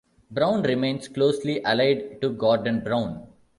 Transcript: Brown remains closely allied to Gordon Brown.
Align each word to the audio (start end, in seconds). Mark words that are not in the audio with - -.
Brown 0.31 0.63
remains 0.63 1.07
closely 1.07 1.63
allied 1.63 2.19
to 2.21 2.29
Gordon 2.29 2.83
Brown. 2.83 3.27